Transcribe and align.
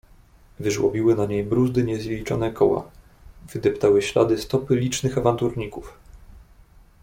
"Wyżłobiły 0.59 1.15
na 1.15 1.25
niej 1.25 1.43
bruzdy 1.43 1.83
niezliczone 1.83 2.51
koła, 2.51 2.91
wydeptały 3.53 4.01
ślady 4.01 4.37
stopy 4.37 4.75
licznych 4.75 5.17
awanturników." 5.17 5.97